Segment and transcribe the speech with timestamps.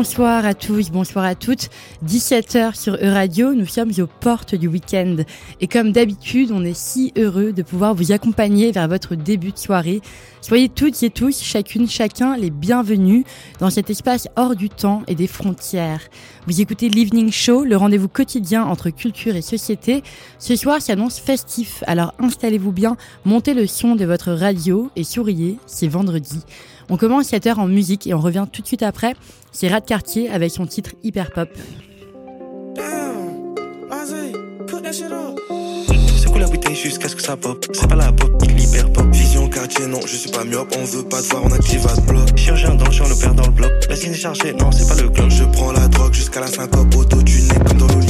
[0.00, 1.68] Bonsoir à tous, bonsoir à toutes.
[2.06, 5.16] 17h sur E-Radio, nous sommes aux portes du week-end.
[5.60, 9.58] Et comme d'habitude, on est si heureux de pouvoir vous accompagner vers votre début de
[9.58, 10.00] soirée.
[10.40, 13.24] Soyez toutes et tous, chacune, chacun, les bienvenus
[13.58, 16.00] dans cet espace hors du temps et des frontières.
[16.46, 20.02] Vous écoutez l'Evening Show, le rendez-vous quotidien entre culture et société.
[20.38, 22.96] Ce soir s'annonce festif, alors installez-vous bien,
[23.26, 26.40] montez le son de votre radio et souriez, c'est vendredi.
[26.92, 29.14] On commence cette heure en musique et on revient tout de suite après.
[29.52, 31.48] C'est Rat Cartier avec son titre hyper pop.
[36.16, 37.64] C'est cool la bouteille jusqu'à ce que ça pop.
[37.72, 39.06] C'est pas la pop, il hyper pop.
[39.12, 40.74] Vision quartier, non, je suis pas myope.
[40.76, 42.36] On veut pas te voir, on active à bloc.
[42.36, 43.70] Chirurgien dans le champ, le père dans le bloc.
[43.88, 45.30] La scène est chargée, non, c'est pas le club.
[45.30, 46.92] Je prends la drogue jusqu'à la syncope.
[46.96, 48.09] Auto tuné comme dans le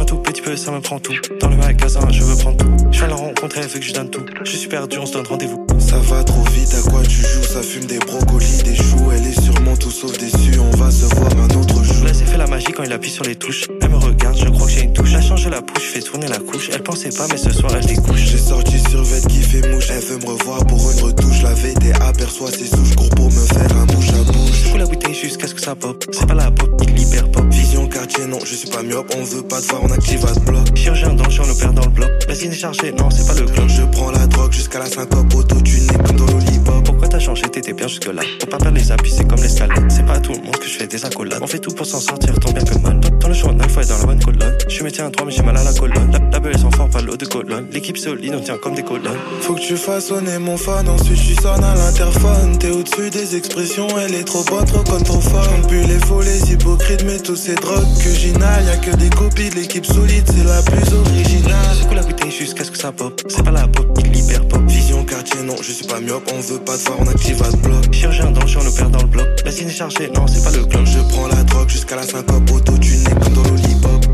[0.00, 1.14] un tout petit peu, ça me prend tout.
[1.40, 2.70] Dans le magasin, je veux prendre tout.
[2.90, 4.24] Je viens la rencontrer, fait que je donne tout.
[4.44, 5.66] Je suis perdu, on se donne rendez-vous.
[5.78, 7.42] Ça va trop vite, à quoi tu joues?
[7.42, 9.10] Ça fume des brocolis, des choux.
[9.14, 10.58] Elle est sûrement tout sauf déçue.
[10.60, 12.01] On va se voir un autre jour.
[12.12, 13.68] C'est fait la magie quand il appuie sur les touches.
[13.80, 15.12] Elle me regarde, je crois que j'ai une touche.
[15.14, 16.70] Elle change la pouche, fais tourner la couche.
[16.72, 18.20] Elle pensait pas, mais ce soir elle découche.
[18.20, 19.88] J'ai sorti sur vête qui fait mouche.
[19.90, 21.42] Elle veut me revoir pour une retouche.
[21.42, 24.62] La VT aperçoit ses souches, gros pour me faire un bouche à bouche.
[24.70, 26.04] Fous la bouteille jusqu'à ce que ça pop.
[26.12, 27.44] C'est pas la pop, il hyper pop.
[27.50, 29.10] Vision quartier, non, je suis pas myope.
[29.16, 30.76] On veut pas te voir, on active à ce bloc.
[30.76, 32.10] Chirurgien dans le champ, le père dans le bloc.
[32.28, 33.68] Est chargée, non, c'est pas le club.
[33.68, 35.34] Je prends la drogue jusqu'à la syncope.
[35.34, 38.22] Auto tuné comme dans t'as changé, t'étais bien jusque là.
[38.40, 39.84] Faut pas perdre les appuis, c'est comme l'escalade.
[39.88, 41.38] C'est pas à tout le monde que je fais des accolades.
[41.40, 42.98] On fait tout pour s'en sortir, tant bien que mal.
[43.20, 44.54] Dans le journal, faut être dans la bonne colonne.
[44.68, 46.10] Je suis métier un droit, mais j'ai mal à la colonne.
[46.12, 47.66] La, la belle fort, pas l'eau de colonne.
[47.72, 49.18] L'équipe solide, on tient comme des colonnes.
[49.40, 52.58] Faut que tu fasses sonner mon fan, ensuite je sonne à l'interphone.
[52.58, 55.48] T'es au-dessus des expressions, elle est trop bonne, trop comme trop fort.
[55.68, 58.64] Plus les faux, les hypocrites, mais tous ces drogues que j'inhale.
[58.64, 61.76] Y'a que des copies de l'équipe solide, c'est la plus originale.
[61.86, 63.20] Cool la bouteille jusqu'à ce que ça pop.
[63.28, 64.61] C'est pas la pop, il hyper pop.
[65.12, 66.26] Quartier, non, je suis pas myope.
[66.32, 67.92] On veut pas te voir, on active à ce bloc.
[67.92, 69.28] Chirurgien dans le champ, le père dans le bloc.
[69.44, 70.86] La scène est chargée, non, c'est pas le club.
[70.86, 74.06] Je prends la drogue jusqu'à la syncope, auto tuné comme dans le lollipop.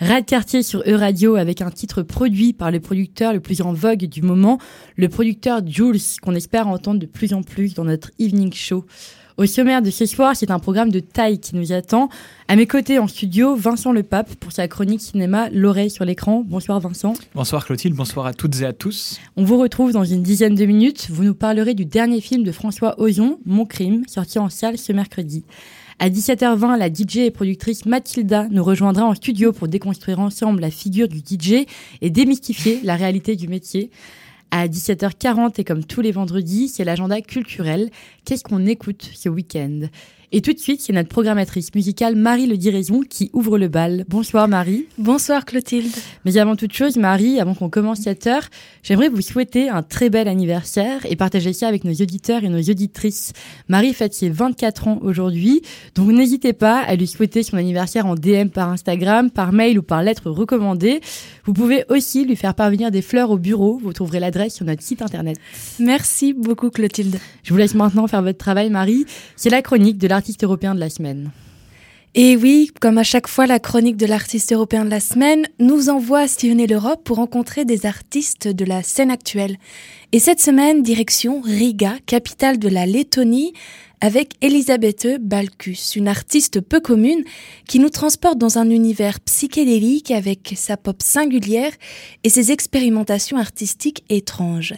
[0.00, 4.06] Rad Cartier sur E-Radio avec un titre produit par le producteur le plus en vogue
[4.06, 4.56] du moment,
[4.96, 8.86] le producteur Jules, qu'on espère entendre de plus en plus dans notre evening show.
[9.38, 12.10] Au sommaire de ce soir, c'est un programme de taille qui nous attend.
[12.48, 16.44] À mes côtés en studio, Vincent Le Pape pour sa chronique cinéma L'oreille sur l'écran.
[16.46, 17.14] Bonsoir Vincent.
[17.34, 19.18] Bonsoir Clotilde, bonsoir à toutes et à tous.
[19.36, 21.08] On vous retrouve dans une dizaine de minutes.
[21.10, 24.92] Vous nous parlerez du dernier film de François Ozon, Mon crime, sorti en salle ce
[24.92, 25.44] mercredi.
[25.98, 30.70] À 17h20, la DJ et productrice Mathilda nous rejoindra en studio pour déconstruire ensemble la
[30.70, 31.64] figure du DJ
[32.02, 33.90] et démystifier la réalité du métier.
[34.54, 37.88] À 17h40 et comme tous les vendredis, c'est l'agenda culturel.
[38.26, 39.88] Qu'est-ce qu'on écoute ce week-end?
[40.34, 44.06] Et tout de suite, c'est notre programmatrice musicale Marie Le Diraison qui ouvre le bal.
[44.08, 44.86] Bonsoir Marie.
[44.96, 45.92] Bonsoir Clotilde.
[46.24, 48.48] Mais avant toute chose, Marie, avant qu'on commence cette heure,
[48.82, 52.62] j'aimerais vous souhaiter un très bel anniversaire et partager ça avec nos auditeurs et nos
[52.62, 53.34] auditrices.
[53.68, 55.60] Marie fête ses 24 ans aujourd'hui,
[55.94, 59.82] donc n'hésitez pas à lui souhaiter son anniversaire en DM par Instagram, par mail ou
[59.82, 61.02] par lettre recommandée.
[61.44, 63.78] Vous pouvez aussi lui faire parvenir des fleurs au bureau.
[63.82, 65.36] Vous trouverez l'adresse sur notre site internet.
[65.78, 67.18] Merci beaucoup Clotilde.
[67.42, 69.04] Je vous laisse maintenant faire votre travail, Marie.
[69.36, 71.32] C'est la chronique de l'artiste européen de la semaine.
[72.14, 75.88] Et oui, comme à chaque fois, la chronique de l'artiste européen de la semaine nous
[75.88, 79.56] envoie à sillonner l'Europe pour rencontrer des artistes de la scène actuelle.
[80.12, 83.52] Et cette semaine, direction Riga, capitale de la Lettonie,
[84.02, 87.22] avec Elisabeth Balkus, une artiste peu commune
[87.68, 91.70] qui nous transporte dans un univers psychédélique avec sa pop singulière
[92.24, 94.74] et ses expérimentations artistiques étranges.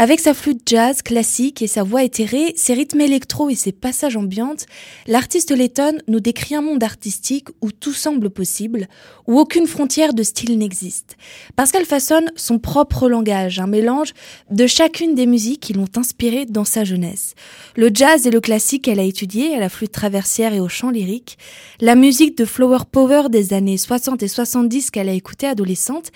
[0.00, 4.16] Avec sa flûte jazz classique et sa voix éthérée, ses rythmes électro et ses passages
[4.16, 4.66] ambiantes,
[5.08, 8.86] l'artiste lettonne nous décrit un monde artistique où tout semble possible,
[9.26, 11.16] où aucune frontière de style n'existe.
[11.56, 14.14] Parce qu'elle façonne son propre langage, un mélange
[14.52, 17.34] de chacune des musiques qui l'ont inspirée dans sa jeunesse.
[17.74, 20.88] Le jazz et le classique qu'elle a étudié à la flûte traversière et au chant
[20.88, 21.36] lyrique,
[21.82, 26.10] la musique de Flower Power des années 60 et 70 qu'elle a écoutée adolescente,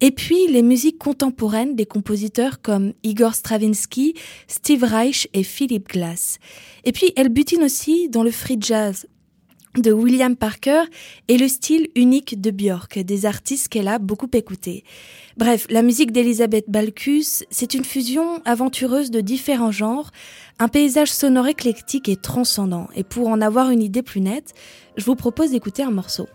[0.00, 4.14] et puis les musiques contemporaines des compositeurs comme Igor Stravinsky,
[4.48, 6.38] Steve Reich et Philip Glass.
[6.84, 9.06] Et puis elle butine aussi dans le free jazz
[9.76, 10.84] de William Parker
[11.28, 14.84] et le style unique de Björk, des artistes qu'elle a beaucoup écoutés.
[15.36, 20.10] Bref, la musique d'Elisabeth Balkus, c'est une fusion aventureuse de différents genres,
[20.58, 22.88] un paysage sonore éclectique et transcendant.
[22.94, 24.54] Et pour en avoir une idée plus nette,
[24.96, 26.28] je vous propose d'écouter un morceau.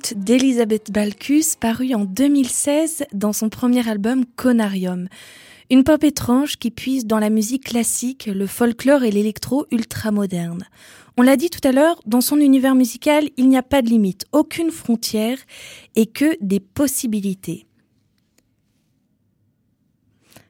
[0.00, 5.08] D'Elisabeth Balkus, paru en 2016 dans son premier album Conarium.
[5.70, 10.64] Une pop étrange qui puise dans la musique classique, le folklore et l'électro ultra-moderne.
[11.16, 13.88] On l'a dit tout à l'heure, dans son univers musical, il n'y a pas de
[13.88, 15.38] limite, aucune frontière
[15.96, 17.66] et que des possibilités.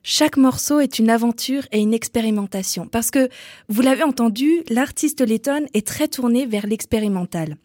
[0.02, 2.86] Chaque morceau est une aventure et une expérimentation.
[2.86, 3.28] Parce que,
[3.68, 7.56] vous l'avez entendu, l'artiste lettonne est très tournée vers l'expérimental.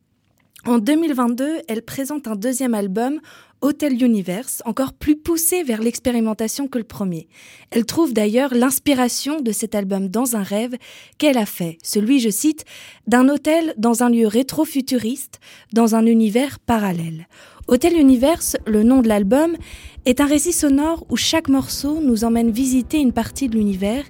[0.68, 3.20] En 2022, elle présente un deuxième album,
[3.62, 7.28] Hotel Universe, encore plus poussé vers l'expérimentation que le premier.
[7.70, 10.76] Elle trouve d'ailleurs l'inspiration de cet album dans un rêve
[11.20, 12.66] qu'elle a fait, celui, je cite,
[13.06, 15.40] d'un hôtel dans un lieu rétro-futuriste,
[15.72, 17.28] dans un univers parallèle.
[17.68, 19.58] Hôtel Universe, le nom de l'album,
[20.06, 24.04] est un récit sonore où chaque morceau nous emmène visiter une partie de l'univers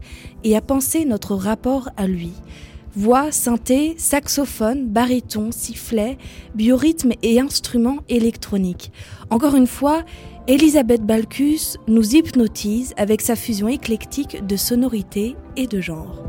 [0.46, 2.32] et à penser notre rapport à lui.
[2.98, 6.18] Voix, synthé, saxophone, baryton, sifflet,
[6.54, 8.92] biorhythme et instruments électroniques.
[9.30, 10.04] Encore une fois,
[10.48, 16.24] Elisabeth Balkus nous hypnotise avec sa fusion éclectique de sonorités et de genres.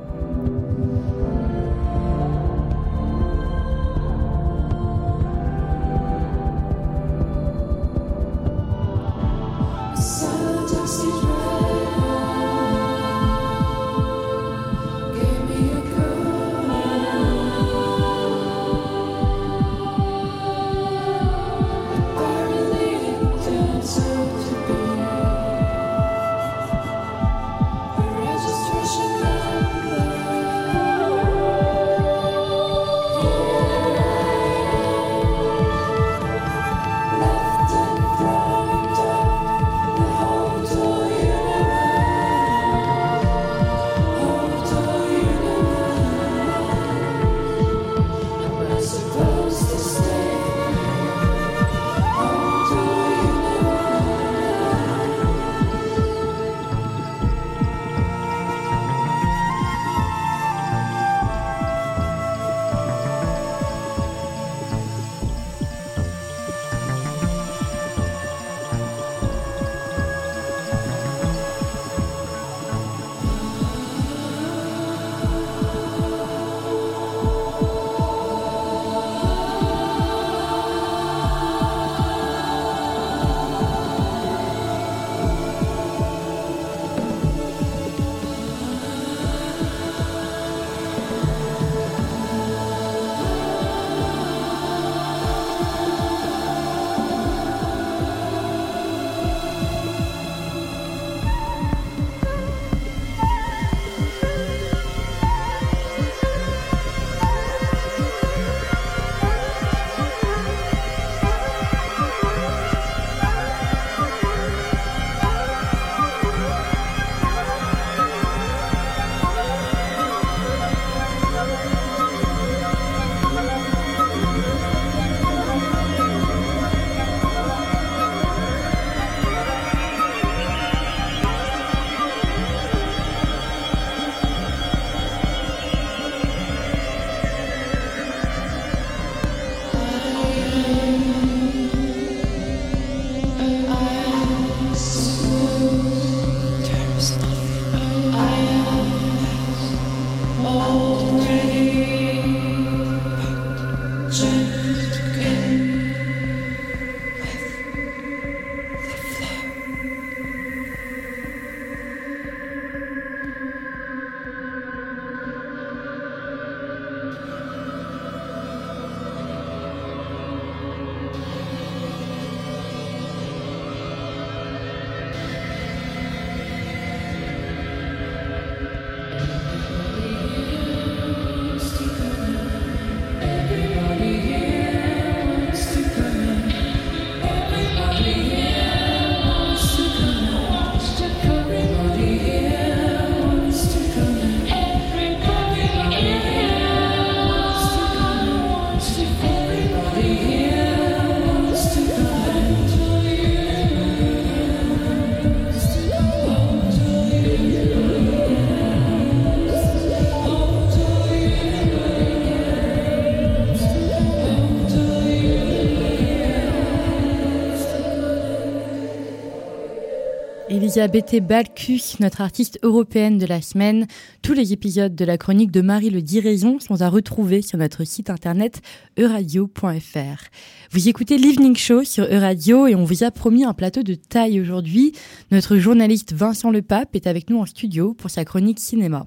[220.77, 223.87] Elisabeth Balkus, notre artiste européenne de la semaine.
[224.21, 227.85] Tous les épisodes de la chronique de Marie Le Diraison sont à retrouver sur notre
[227.85, 228.61] site internet
[228.99, 230.25] euradio.fr.
[230.73, 234.39] Vous écoutez l'Evening Show sur Euradio et on vous a promis un plateau de taille
[234.39, 234.93] aujourd'hui.
[235.31, 239.07] Notre journaliste Vincent Lepape est avec nous en studio pour sa chronique cinéma.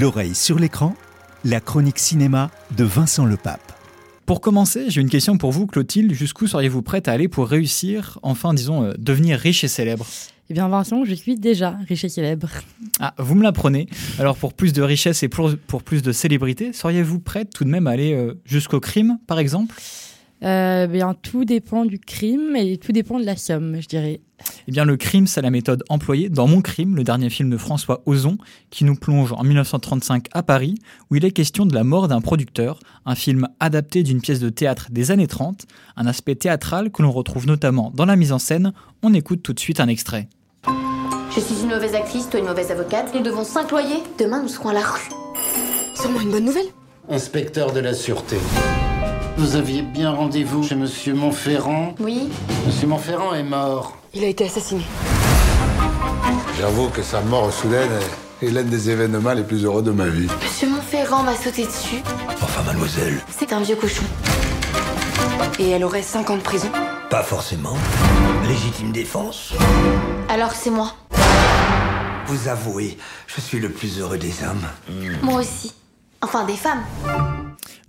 [0.00, 0.96] L'oreille sur l'écran,
[1.44, 3.72] la chronique cinéma de Vincent Lepape.
[4.26, 6.12] Pour commencer, j'ai une question pour vous, Clotilde.
[6.12, 10.06] Jusqu'où seriez-vous prête à aller pour réussir, enfin, disons, euh, devenir riche et célèbre?
[10.50, 12.48] Eh bien Vincent, je suis déjà riche et célèbre.
[12.98, 13.86] Ah, vous me l'apprenez.
[14.18, 17.70] Alors, pour plus de richesse et pour, pour plus de célébrité, seriez-vous prête tout de
[17.70, 19.76] même à aller euh, jusqu'au crime, par exemple?
[20.42, 24.22] Euh, bien, tout dépend du crime et tout dépend de la somme, je dirais.
[24.66, 27.56] Eh bien, le crime, c'est la méthode employée dans Mon crime, le dernier film de
[27.56, 28.36] François Ozon,
[28.70, 30.74] qui nous plonge en 1935 à Paris,
[31.10, 34.48] où il est question de la mort d'un producteur, un film adapté d'une pièce de
[34.48, 35.66] théâtre des années 30,
[35.96, 38.72] un aspect théâtral que l'on retrouve notamment dans la mise en scène.
[39.04, 40.28] On écoute tout de suite un extrait.
[40.66, 43.14] Je suis une mauvaise actrice, toi une mauvaise avocate.
[43.14, 44.02] Nous devons cinq loyers.
[44.18, 45.08] Demain, nous serons à la rue.
[45.94, 46.66] Sûrement une bonne nouvelle.
[47.08, 48.36] Inspecteur de la sûreté.
[49.36, 51.94] Vous aviez bien rendez-vous chez Monsieur Montferrand.
[52.00, 52.28] Oui.
[52.66, 53.96] Monsieur Montferrand est mort.
[54.12, 54.82] Il a été assassiné.
[56.58, 57.90] J'avoue que sa mort soudaine
[58.42, 60.28] est l'un des événements les plus heureux de ma vie.
[60.42, 62.02] Monsieur Montferrand m'a sauté dessus.
[62.42, 64.04] Enfin, mademoiselle, C'est un vieux cochon.
[65.58, 66.68] Et elle aurait 5 ans de prison.
[67.10, 67.76] Pas forcément.
[68.46, 69.52] Légitime défense.
[70.28, 70.94] Alors c'est moi.
[72.26, 74.64] Vous avouez, je suis le plus heureux des hommes.
[75.22, 75.74] Moi aussi.
[76.22, 76.84] Enfin, des femmes.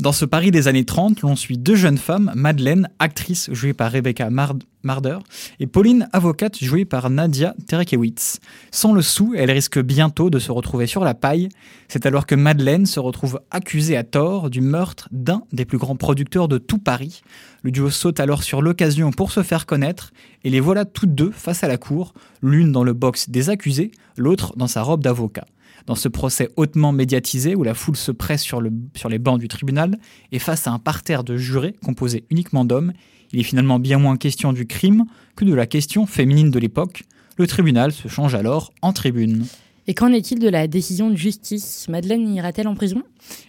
[0.01, 3.91] Dans ce Paris des années 30, l'on suit deux jeunes femmes, Madeleine, actrice jouée par
[3.91, 5.19] Rebecca Mard- Marder,
[5.59, 8.39] et Pauline, avocate jouée par Nadia Terekewitz.
[8.71, 11.49] Sans le sou, elle risque bientôt de se retrouver sur la paille.
[11.87, 15.95] C'est alors que Madeleine se retrouve accusée à tort du meurtre d'un des plus grands
[15.95, 17.21] producteurs de tout Paris.
[17.61, 21.29] Le duo saute alors sur l'occasion pour se faire connaître, et les voilà toutes deux
[21.29, 25.45] face à la cour, l'une dans le box des accusés, l'autre dans sa robe d'avocat.
[25.87, 29.39] Dans ce procès hautement médiatisé où la foule se presse sur, le- sur les bancs
[29.39, 29.97] du tribunal
[30.31, 32.93] et face à un parterre de jurés composé uniquement d'hommes,
[33.33, 37.03] il est finalement bien moins question du crime que de la question féminine de l'époque.
[37.37, 39.45] Le tribunal se change alors en tribune.
[39.87, 41.87] Et qu'en est-il de la décision de justice?
[41.89, 43.01] Madeleine ira-t-elle en prison?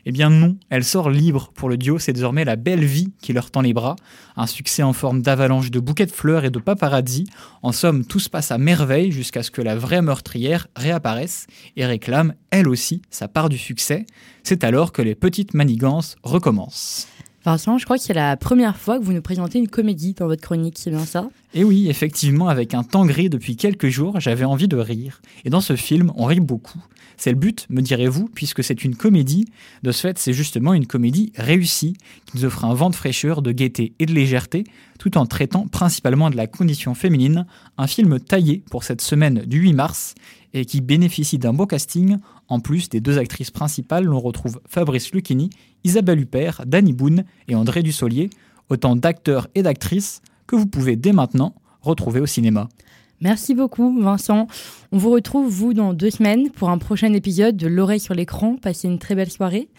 [0.06, 3.32] Eh bien non, elle sort libre pour le duo, c'est désormais la belle vie qui
[3.32, 3.96] leur tend les bras.
[4.36, 7.26] Un succès en forme d'avalanche de bouquets de fleurs et de paparazzi.
[7.62, 11.46] En somme, tout se passe à merveille jusqu'à ce que la vraie meurtrière réapparaisse
[11.76, 14.06] et réclame, elle aussi, sa part du succès.
[14.42, 17.08] C'est alors que les petites manigances recommencent.
[17.44, 20.28] Vincent, je crois que c'est la première fois que vous nous présentez une comédie dans
[20.28, 21.28] votre chronique, c'est bien ça?
[21.54, 25.20] Et oui, effectivement, avec un temps gris depuis quelques jours, j'avais envie de rire.
[25.44, 26.78] Et dans ce film, on rit beaucoup.
[27.16, 29.46] C'est le but, me direz-vous, puisque c'est une comédie.
[29.82, 31.96] De ce fait, c'est justement une comédie réussie,
[32.26, 34.62] qui nous offre un vent de fraîcheur, de gaieté et de légèreté,
[35.00, 37.46] tout en traitant principalement de la condition féminine.
[37.76, 40.14] Un film taillé pour cette semaine du 8 mars,
[40.54, 42.18] et qui bénéficie d'un beau casting.
[42.52, 45.48] En plus des deux actrices principales, l'on retrouve Fabrice Lucchini,
[45.84, 48.28] Isabelle Huppert, Danny Boone et André Dussolier,
[48.68, 52.68] autant d'acteurs et d'actrices que vous pouvez dès maintenant retrouver au cinéma.
[53.22, 54.48] Merci beaucoup, Vincent.
[54.90, 58.56] On vous retrouve, vous, dans deux semaines pour un prochain épisode de L'oreille sur l'écran.
[58.60, 59.70] Passez une très belle soirée.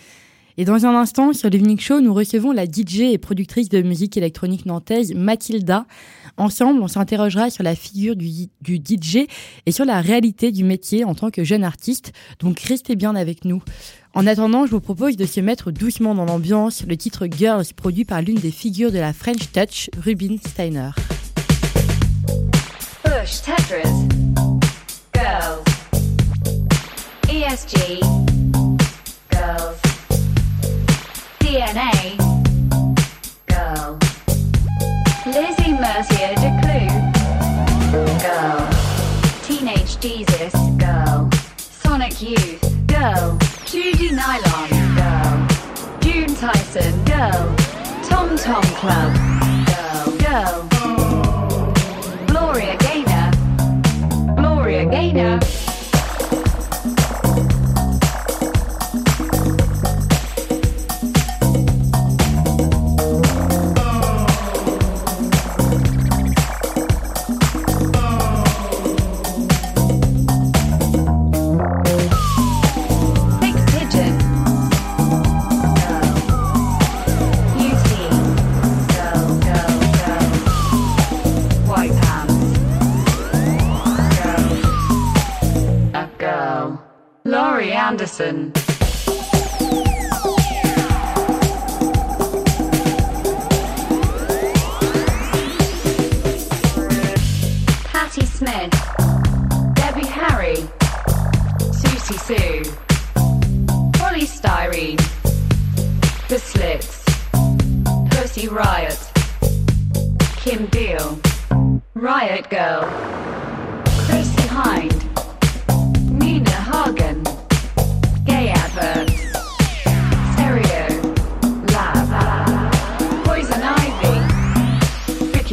[0.58, 4.18] Et dans un instant, sur l'Evening Show, nous recevons la DJ et productrice de musique
[4.18, 5.86] électronique nantaise, Mathilda.
[6.38, 9.28] Ensemble, on s'interrogera sur la figure du, DJ
[9.66, 12.14] et sur la réalité du métier en tant que jeune artiste.
[12.40, 13.64] Donc, restez bien avec nous.
[14.14, 16.86] En attendant, je vous propose de se mettre doucement dans l'ambiance.
[16.88, 20.92] Le titre Girls, produit par l'une des figures de la French Touch, Rubin Steiner.
[23.04, 23.90] Bush Tetris.
[25.16, 25.64] Girls.
[27.28, 28.02] ESG.
[29.32, 29.93] Girls.
[31.54, 32.18] DNA.
[33.46, 34.00] Girl.
[35.28, 36.90] Lizzie Mercier de Clue.
[38.24, 38.68] Girl.
[39.44, 40.52] Teenage Jesus.
[40.80, 41.30] Girl.
[41.58, 42.60] Sonic Youth.
[42.88, 43.38] Girl.
[43.68, 44.70] Judy Nylon.
[44.96, 45.48] Girl.
[46.02, 47.06] June Tyson.
[47.06, 47.56] Girl.
[48.10, 49.14] Tom Tom Club.
[49.70, 50.18] Girl.
[50.26, 50.68] Girl.
[52.26, 53.32] Gloria Gaynor.
[54.38, 55.40] Gloria Gaynor.
[87.84, 88.54] Anderson.
[97.84, 98.72] Patty Smith.
[99.76, 100.66] Debbie Harry.
[101.74, 102.64] Susie Sue.
[104.00, 104.98] Polystyrene.
[106.30, 107.04] The Slits,
[108.12, 108.98] Pussy Riot.
[110.38, 111.20] Kim Deal.
[111.96, 112.84] Riot Girl.
[114.08, 114.93] Chrissy Hine.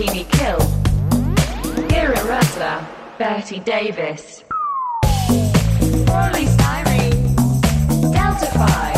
[0.00, 0.58] Bikini Kill,
[1.94, 2.86] Ira Rustler,
[3.18, 4.44] Betty Davis,
[6.08, 7.36] Orly Styrene,
[8.10, 8.89] Delta 5,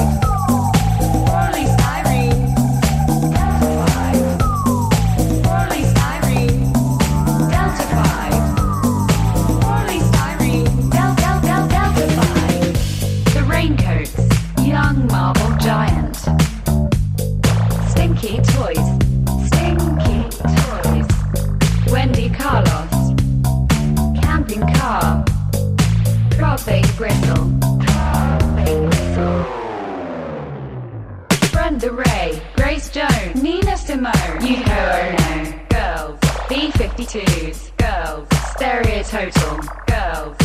[33.92, 40.36] Simone, Yuko Ono, Girls, B52s, Girls, Stereo Total, Girls,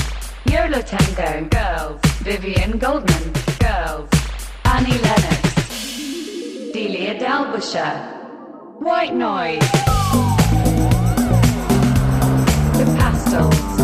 [0.52, 4.10] Yola Tango, Girls, Vivian Goldman, Girls,
[4.66, 5.96] Annie Lennox,
[6.74, 9.62] Delia Dalbusher, White Noise,
[12.76, 13.77] The Pastels,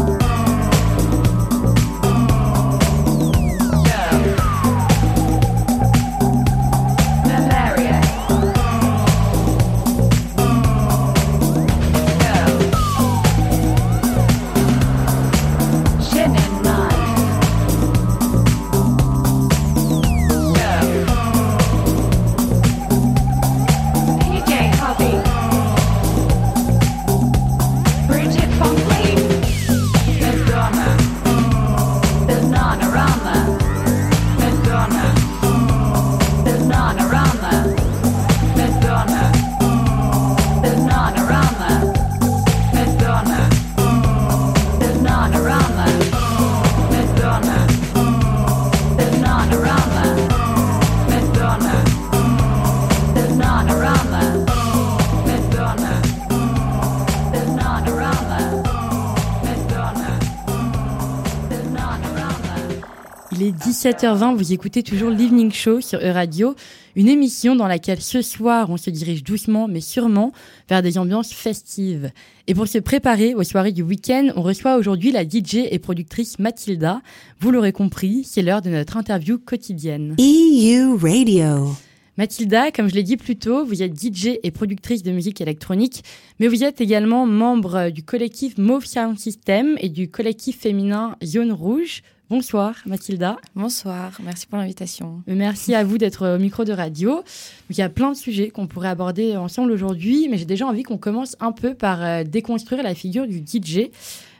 [63.83, 66.55] 17h20, vous écoutez toujours l'Evening Show sur E-Radio,
[66.95, 70.31] une émission dans laquelle ce soir on se dirige doucement mais sûrement
[70.69, 72.09] vers des ambiances festives.
[72.47, 76.39] Et pour se préparer aux soirées du week-end, on reçoit aujourd'hui la DJ et productrice
[76.39, 77.01] Mathilda.
[77.41, 80.15] Vous l'aurez compris, c'est l'heure de notre interview quotidienne.
[80.17, 81.75] EU Radio.
[82.17, 86.05] Mathilda, comme je l'ai dit plus tôt, vous êtes DJ et productrice de musique électronique,
[86.39, 91.51] mais vous êtes également membre du collectif Mauve Sound System et du collectif féminin Zone
[91.51, 92.01] Rouge.
[92.35, 93.37] Bonsoir Mathilda.
[93.53, 95.21] Bonsoir, merci pour l'invitation.
[95.27, 97.17] Merci à vous d'être au micro de radio.
[97.17, 97.25] Donc,
[97.69, 100.81] il y a plein de sujets qu'on pourrait aborder ensemble aujourd'hui, mais j'ai déjà envie
[100.81, 103.91] qu'on commence un peu par euh, déconstruire la figure du DJ.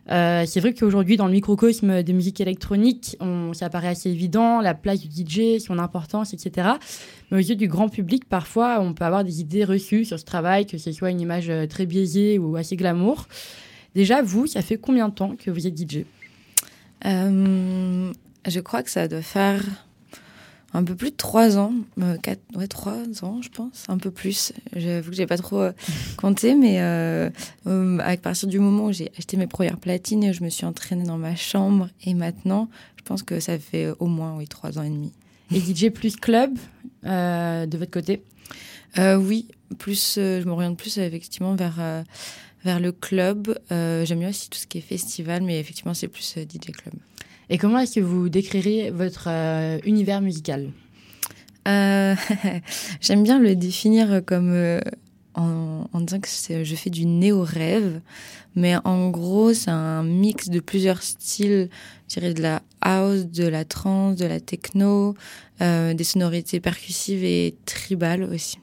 [0.10, 4.60] Euh, c'est vrai qu'aujourd'hui, dans le microcosme des musiques électroniques, on, ça paraît assez évident,
[4.60, 6.70] la place du DJ, son importance, etc.
[7.30, 10.26] Mais aux yeux du grand public, parfois, on peut avoir des idées reçues sur ce
[10.26, 13.28] travail, que ce soit une image euh, très biaisée ou assez glamour.
[13.94, 16.06] Déjà, vous, ça fait combien de temps que vous êtes DJ
[17.06, 18.14] Euh,
[18.48, 19.62] je crois que ça doit faire
[20.74, 24.10] un peu plus de trois ans, euh, quatre, ouais, trois ans, je pense, un peu
[24.10, 24.54] plus.
[24.76, 25.72] J'avoue que j'ai pas trop euh,
[26.18, 27.30] compté, mais euh,
[28.00, 31.18] à partir du moment où j'ai acheté mes premières platines, je me suis entraînée dans
[31.18, 34.90] ma chambre, et maintenant, je pense que ça fait au moins oui trois ans et
[34.90, 35.12] demi.
[35.54, 36.58] Et DJ plus club
[37.04, 38.24] de votre côté?
[38.98, 42.04] Oui, plus, je m'oriente plus effectivement vers
[42.64, 43.58] vers le club.
[43.72, 46.72] Euh, J'aime bien aussi tout ce qui est festival, mais effectivement, c'est plus euh, DJ
[46.72, 46.94] club.
[47.50, 50.72] Et comment est-ce que vous décrirez votre euh, univers musical?
[51.68, 52.16] Euh,
[53.02, 54.80] J'aime bien le définir comme
[55.36, 58.02] en, en disant que je fais du néo-rêve,
[58.56, 61.70] mais en gros, c'est un mix de plusieurs styles,
[62.08, 65.16] je dirais de la house, de la trance, de la techno,
[65.60, 68.58] des sonorités percussives et tribales aussi.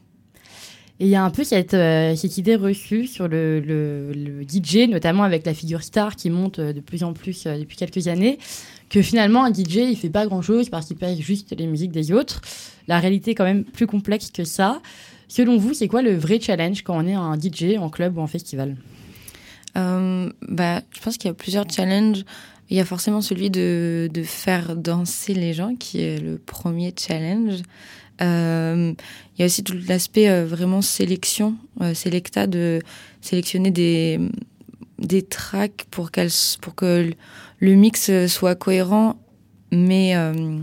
[1.01, 4.13] Et il y a un peu cette, euh, idée reçue sur le,
[4.47, 7.79] DJ, notamment avec la figure star qui monte euh, de plus en plus euh, depuis
[7.79, 8.39] quelques années,
[8.91, 11.91] que finalement un DJ il fait pas grand chose parce qu'il passe juste les musiques
[11.91, 12.43] des autres.
[12.87, 14.83] La réalité est quand même plus complexe que ça.
[15.27, 18.21] Selon vous, c'est quoi le vrai challenge quand on est un DJ en club ou
[18.21, 18.77] en festival?
[19.75, 22.25] Bah, je pense qu'il y a plusieurs challenges.
[22.69, 27.63] Il y a forcément celui de faire danser les gens, qui est le premier challenge.
[28.23, 28.93] Euh,
[29.37, 32.81] il y a aussi tout l'aspect euh, vraiment sélection, euh, sélecta, de
[33.21, 34.19] sélectionner des,
[34.99, 36.31] des tracks pour, qu'elles,
[36.61, 37.11] pour que
[37.61, 39.17] le mix soit cohérent,
[39.73, 40.59] mais, euh,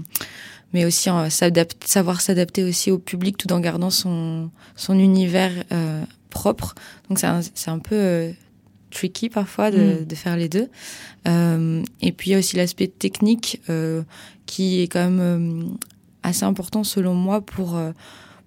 [0.74, 6.04] mais aussi euh, savoir s'adapter aussi au public tout en gardant son, son univers euh,
[6.30, 6.76] propre.
[7.10, 8.32] Donc c'est un, c'est un peu euh,
[8.92, 10.06] tricky parfois de, Mm.
[10.06, 10.70] de faire les deux.
[11.28, 14.04] Euh, et puis il y a aussi l'aspect technique euh,
[14.46, 15.64] qui est quand même euh,
[16.28, 17.92] assez important selon moi pour, euh,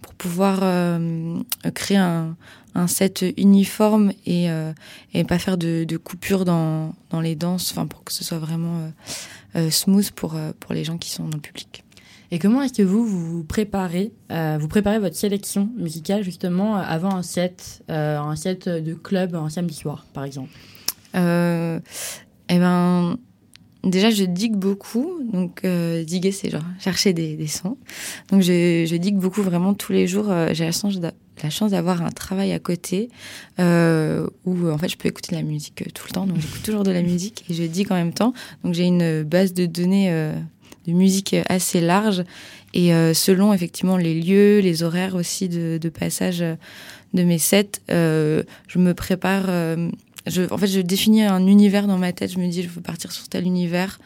[0.03, 1.41] pour pouvoir euh,
[1.75, 2.37] créer un,
[2.75, 4.73] un set uniforme et, euh,
[5.15, 8.39] et pas faire de, de coupures dans, dans les danses, enfin pour que ce soit
[8.39, 8.93] vraiment
[9.57, 11.85] euh, smooth pour, pour les gens qui sont dans le public.
[12.33, 17.13] Et comment est-ce que vous vous préparez euh, Vous préparez votre sélection musicale justement avant
[17.13, 20.51] un set, un set de club un samedi soir, par exemple?
[22.53, 23.17] Eh ben,
[23.85, 25.21] déjà, je digue beaucoup.
[25.33, 27.77] Donc, euh, diguer, c'est genre chercher des, sons.
[28.31, 30.31] Donc, je, je digue beaucoup vraiment tous les jours.
[30.31, 33.09] Euh, J'ai la chance d'avoir un travail à côté
[33.59, 36.27] euh, où en fait je peux écouter de la musique euh, tout le temps.
[36.27, 38.35] Donc, j'écoute toujours de la musique et je digue en même temps.
[38.65, 40.11] Donc, j'ai une base de données
[40.87, 42.25] de musique assez large
[42.73, 48.93] et selon effectivement les lieux, les horaires aussi de, passage de mes sets, je me
[48.93, 49.47] prépare.
[50.27, 52.33] Je, en fait, je définis un univers dans ma tête.
[52.33, 53.99] Je me dis, je veux partir sur tel univers.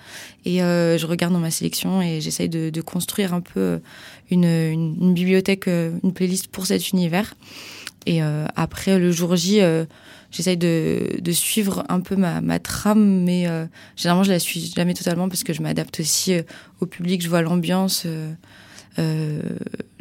[0.45, 3.81] Et euh, je regarde dans ma sélection et j'essaye de, de construire un peu
[4.31, 7.35] une, une, une bibliothèque, euh, une playlist pour cet univers.
[8.07, 9.87] Et euh, après, le jour J, euh,
[10.31, 14.73] j'essaye de, de suivre un peu ma, ma trame, mais euh, généralement, je la suis
[14.77, 16.43] jamais totalement parce que je m'adapte aussi euh,
[16.81, 17.23] au public.
[17.23, 18.07] Je vois l'ambiance.
[18.99, 19.41] Euh,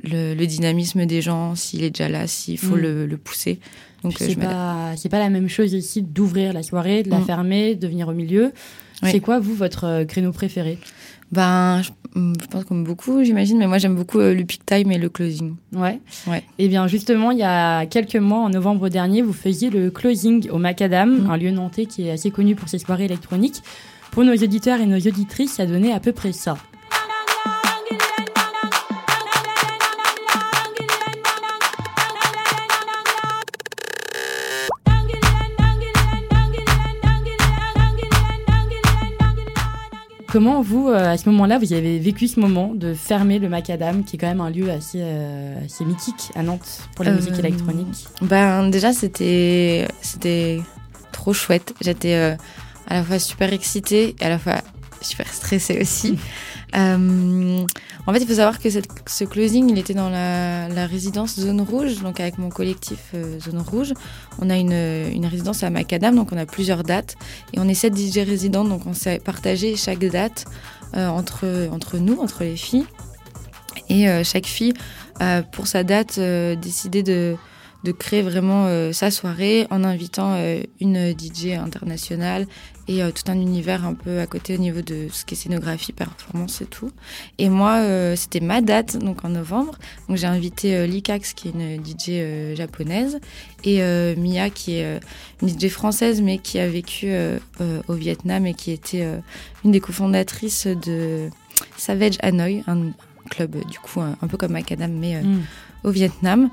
[0.04, 2.80] le, le dynamisme des gens, s'il est déjà là, s'il faut Mm.
[2.82, 3.60] le, le pousser.
[4.04, 7.20] Donc, euh, c'est pas, c'est pas la même chose ici d'ouvrir la soirée, de la
[7.20, 7.26] Mm.
[7.26, 8.52] fermer, de venir au milieu.
[9.02, 9.10] Oui.
[9.12, 10.78] C'est quoi, vous, votre euh, créneau préféré?
[11.32, 14.92] Ben, je, je pense comme beaucoup, j'imagine, mais moi j'aime beaucoup euh, le peak time
[14.92, 15.56] et le closing.
[15.74, 16.00] Ouais.
[16.28, 16.44] Ouais.
[16.60, 20.48] Eh bien, justement, il y a quelques mois, en novembre dernier, vous faisiez le closing
[20.52, 21.30] au Macadam, Mm.
[21.32, 23.62] un lieu nantais qui est assez connu pour ses soirées électroniques.
[24.12, 26.56] Pour nos auditeurs et nos auditrices, ça donnait à peu près ça.
[40.34, 44.04] Comment vous, euh, à ce moment-là, vous avez vécu ce moment de fermer le Macadam,
[44.04, 47.16] qui est quand même un lieu assez, euh, assez mythique à Nantes pour la Euh,
[47.18, 48.08] musique électronique?
[48.20, 50.60] Ben, déjà, c'était, c'était
[51.12, 51.76] trop chouette.
[51.82, 52.36] J'étais euh,
[52.88, 54.56] à la fois super excitée et à la fois
[55.02, 56.18] super stressée aussi.
[56.76, 57.66] Euh,
[58.08, 62.02] en fait, il faut savoir que ce closing, il était dans la, résidence Zone Rouge,
[62.02, 63.94] donc avec mon collectif euh, Zone Rouge.
[64.40, 67.16] On a une, une résidence à Macadam, donc on a plusieurs dates.
[67.54, 70.46] Et on est sept DJ résidents, donc on s'est partagé chaque date
[70.96, 72.86] euh, entre, nous, entre les filles.
[73.90, 74.74] Et euh, chaque fille,
[75.52, 77.36] pour sa date, euh, décidé de,
[77.84, 82.48] de créer vraiment euh, sa soirée en invitant euh, une DJ internationale
[82.88, 85.38] et euh, tout un univers un peu à côté au niveau de ce qui est
[85.38, 86.92] scénographie, performance et tout.
[87.38, 89.78] Et moi, euh, c'était ma date, donc en novembre.
[90.08, 93.20] Donc j'ai invité euh, Likax, qui est une DJ japonaise,
[93.64, 93.82] et
[94.18, 95.00] Mia, qui est
[95.42, 97.14] une DJ française, mais qui a vécu
[97.88, 99.08] au Vietnam et qui était
[99.64, 101.30] une des cofondatrices de
[101.78, 102.92] Savage Hanoi, un
[103.30, 105.42] club du coup un, peu comme Macadam, mais Mm.
[105.84, 106.50] Au Vietnam.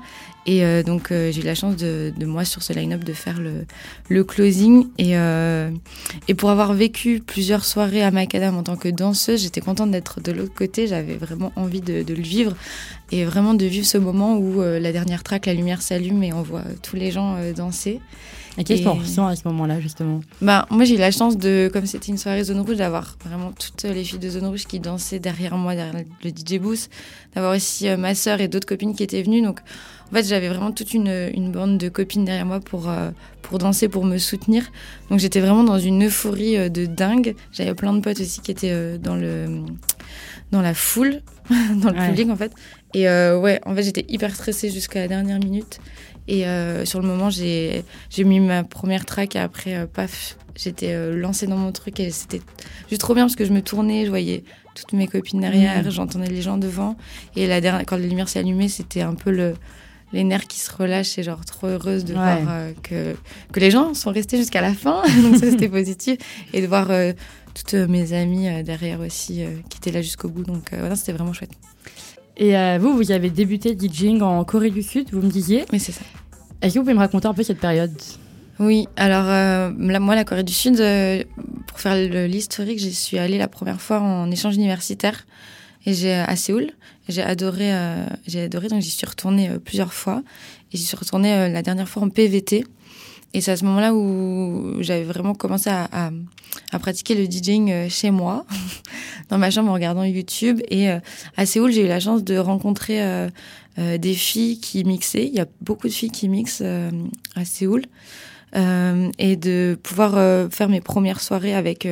[0.47, 3.39] Et euh, donc euh, j'ai eu la chance de, moi sur ce line-up de faire
[4.09, 4.87] le, closing.
[4.97, 5.69] Et, euh,
[6.27, 10.19] et pour avoir vécu plusieurs soirées à Macadam en tant que danseuse, j'étais contente d'être
[10.19, 10.87] de l'autre côté.
[10.87, 12.55] J'avais vraiment envie de, le vivre
[13.11, 16.41] et vraiment de vivre ce moment où la dernière track, la lumière s'allume et on
[16.41, 17.99] voit tous les gens danser.
[18.57, 21.37] Et qu'est-ce Et- qu'on ressent à ce moment-là, justement bah, moi, j'ai eu la chance
[21.37, 24.65] de, comme c'était une soirée Zone Rouge, d'avoir vraiment toutes les filles de Zone Rouge
[24.65, 26.89] qui dansaient derrière moi, derrière le DJ booth,
[27.33, 29.41] d'avoir aussi euh, ma sœur et d'autres copines qui étaient venues.
[29.41, 29.59] Donc,
[30.11, 33.11] en fait, j'avais vraiment toute une, une bande de copines derrière moi pour, euh,
[33.41, 34.65] pour danser, pour me soutenir.
[35.09, 37.35] Donc, j'étais vraiment dans une euphorie euh, de dingue.
[37.53, 39.63] J'avais plein de potes aussi qui étaient dans le
[40.51, 42.09] dans la foule, dans le Ouais.
[42.09, 42.51] public en fait.
[42.93, 45.79] Et ouais, en fait, j'étais hyper stressée jusqu'à la dernière minute.
[46.27, 50.37] Et euh, sur le moment, j'ai j'ai mis ma première track et après, euh, paf,
[50.55, 52.41] j'étais euh, lancée dans mon truc et c'était
[52.89, 54.43] juste trop bien parce que je me tournais, je voyais
[54.75, 55.89] toutes mes copines derrière, Mhm.
[55.91, 56.95] j'entendais les gens devant.
[57.35, 59.55] Et la dernière, quand la lumière s'est allumée, c'était un peu le
[60.13, 62.19] les nerfs qui se relâchent et genre trop heureuse de Ouais.
[62.19, 62.39] voir
[62.83, 63.15] que,
[63.53, 65.03] que les gens sont restés jusqu'à la fin.
[65.23, 66.17] Donc ça, c'était positif.
[66.53, 66.89] Et de voir
[67.53, 70.43] toutes mes amies derrière aussi qui étaient là jusqu'au bout.
[70.43, 71.51] Donc non, c'était vraiment chouette.
[72.41, 75.79] Et euh, vous, vous avez débuté DJing en Corée du Sud, vous me disiez Oui,
[75.79, 76.01] c'est ça.
[76.63, 77.93] Est-ce que vous pouvez me raconter un peu cette période?
[78.59, 81.23] Oui, alors euh, là, moi, la Corée du Sud, euh,
[81.67, 85.27] pour faire le- l'historique, j'y suis allée la première fois en échange universitaire
[85.85, 86.71] et j'ai à Séoul.
[87.09, 90.23] J'ai adoré, euh, j'ai adoré, donc j'y suis retournée euh, plusieurs fois.
[90.73, 92.63] Et j'y suis retournée euh, la dernière fois en PVT.
[93.33, 96.11] Et c'est à ce moment-là où j'avais vraiment commencé à, à,
[96.71, 98.45] à pratiquer le DJing euh, chez moi,
[99.29, 100.61] dans ma chambre en regardant YouTube.
[100.69, 100.99] Et euh,
[101.37, 103.29] à Séoul, j'ai eu la chance de rencontrer euh,
[103.77, 105.25] des filles qui mixaient.
[105.25, 106.63] Il y a beaucoup de filles qui mixent
[107.35, 107.83] à Séoul.
[108.53, 110.11] Et de pouvoir
[110.51, 111.87] faire mes premières soirées avec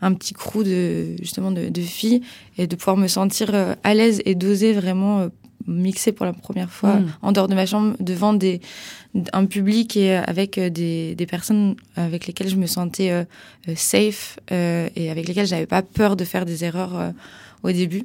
[0.00, 2.22] un petit crew de justement de, de filles
[2.56, 3.50] et de pouvoir me sentir
[3.84, 5.28] à l'aise et d'oser vraiment
[5.68, 7.06] mixer pour la première fois Mm.
[7.22, 8.60] en dehors de ma chambre devant des
[9.32, 13.24] un public et euh, avec euh, des, des personnes avec lesquelles je me sentais euh,
[13.76, 17.10] safe euh, et avec lesquelles j'avais pas peur de faire des erreurs euh,
[17.62, 18.04] au début.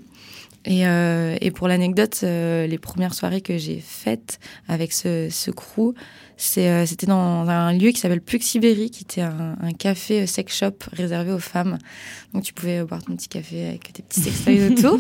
[0.66, 5.52] Et, euh, et pour l'anecdote, euh, les premières soirées que j'ai faites avec ce, ce
[5.52, 5.94] crew,
[6.38, 10.74] c'était dans un lieu qui s'appelle Puxiberi, qui était un, un café euh, sex shop
[10.92, 11.78] réservé aux femmes.
[12.34, 15.00] Donc tu pouvais boire ton petit café avec tes petits sextoys autour.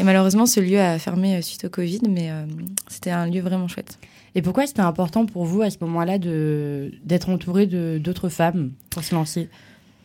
[0.00, 2.44] Et malheureusement, ce lieu a fermé euh, suite au Covid, mais euh,
[2.88, 3.98] c'était un lieu vraiment chouette.
[4.34, 9.04] Et pourquoi c'était important pour vous à ce moment-là d'être entouré de d'autres femmes pour
[9.04, 9.48] se lancer?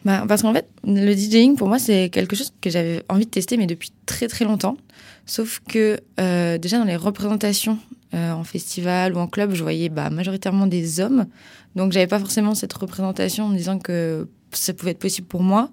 [0.05, 3.29] Bah, parce qu'en fait, le DJing, pour moi, c'est quelque chose que j'avais envie de
[3.29, 4.77] tester, mais depuis très très longtemps.
[5.25, 7.77] Sauf que euh, déjà dans les représentations
[8.13, 11.27] euh, en festival ou en club, je voyais bah, majoritairement des hommes.
[11.75, 15.43] Donc j'avais pas forcément cette représentation en me disant que ça pouvait être possible pour
[15.43, 15.69] moi.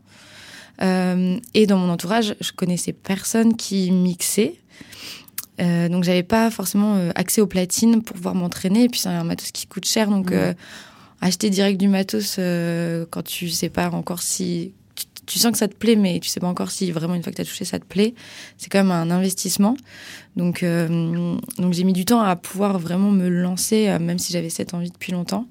[0.82, 4.56] Euh, et dans mon entourage, je connaissais personne qui mixait.
[5.60, 8.84] Euh, donc j'avais pas forcément euh, accès aux platines pour pouvoir m'entraîner.
[8.84, 10.32] Et puis c'est un matos qui coûte cher, donc
[11.20, 12.38] acheter direct du matos
[13.10, 14.72] quand tu sais pas encore si
[15.26, 17.30] tu, sens que ça te plaît, mais tu sais pas encore si vraiment une fois
[17.32, 18.14] que tu as touché ça te plaît.
[18.56, 19.76] C'est quand même un investissement.
[20.36, 24.32] Donc euh, donc j'ai mis du temps à pouvoir vraiment me lancer, euh, même si
[24.32, 25.46] j'avais cette envie depuis longtemps.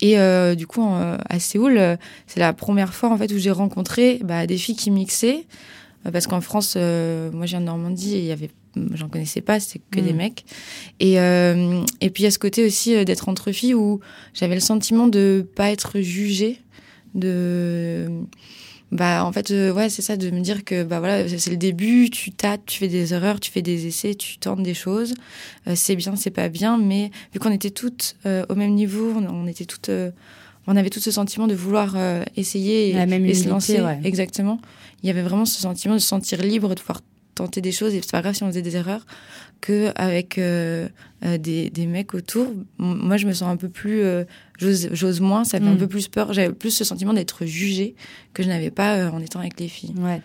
[0.00, 1.80] Et euh, du coup en- à Séoul,
[2.26, 5.46] c'est la première fois en fait où j'ai rencontré bah, des filles qui mixaient.
[6.12, 8.50] Parce qu'en France, moi je viens de Normandie et il y avait,
[8.94, 10.16] j'en connaissais pas, c'était que des Mm.
[10.16, 10.44] mecs.
[11.00, 13.98] Et, euh, et puis il y a ce côté aussi euh, d'être entre filles où
[14.32, 16.60] j'avais le sentiment de pas être jugée,
[17.16, 18.06] de
[18.92, 21.56] bah en fait euh, ouais c'est ça de me dire que bah voilà c'est le
[21.56, 25.14] début tu tâtes tu fais des erreurs tu fais des essais tu tentes des choses.
[25.66, 29.12] Euh, c'est bien c'est pas bien mais vu qu'on était toutes euh, au même niveau
[29.16, 29.90] on, on était toutes
[30.68, 31.96] on avait tout ce sentiment de vouloir
[32.36, 33.80] essayer et, La même et se lancer.
[33.80, 34.00] ouais.
[34.04, 34.60] exactement.
[35.02, 37.00] Il y avait vraiment ce sentiment de se sentir libre de pouvoir
[37.36, 39.04] tenter des choses et c'est pas grave si on faisait des erreurs
[39.60, 40.88] que avec euh,
[41.24, 42.46] euh, des, des mecs autour.
[42.78, 44.24] Moi je me sens un peu plus euh,
[44.58, 45.78] j'ose moins ça fait un Mm.
[45.78, 46.32] peu plus peur.
[46.32, 47.94] J'avais plus ce sentiment d'être jugée
[48.34, 49.94] que je n'avais pas euh, en étant avec les filles.
[49.98, 50.20] Ouais.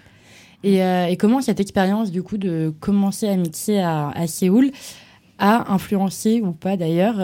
[0.63, 4.71] Et, et comment cette expérience du coup de commencer à mixer à, à Séoul
[5.39, 7.15] a influencé ou pas d'ailleurs